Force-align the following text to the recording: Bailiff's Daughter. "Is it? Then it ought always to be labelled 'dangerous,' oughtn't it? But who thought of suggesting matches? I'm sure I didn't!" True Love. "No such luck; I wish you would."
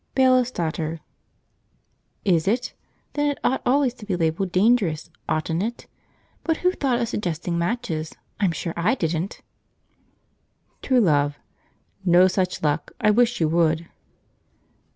Bailiff's 0.15 0.49
Daughter. 0.49 0.99
"Is 2.25 2.47
it? 2.47 2.73
Then 3.13 3.29
it 3.29 3.37
ought 3.43 3.61
always 3.67 3.93
to 3.93 4.05
be 4.07 4.15
labelled 4.15 4.51
'dangerous,' 4.51 5.11
oughtn't 5.29 5.61
it? 5.61 5.85
But 6.43 6.57
who 6.65 6.71
thought 6.71 6.99
of 6.99 7.07
suggesting 7.07 7.55
matches? 7.55 8.15
I'm 8.39 8.51
sure 8.51 8.73
I 8.75 8.95
didn't!" 8.95 9.43
True 10.81 11.01
Love. 11.01 11.37
"No 12.03 12.27
such 12.27 12.63
luck; 12.63 12.91
I 12.99 13.11
wish 13.11 13.39
you 13.39 13.47
would." 13.49 13.89